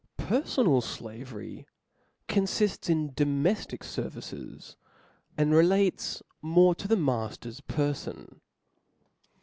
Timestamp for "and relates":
5.37-6.23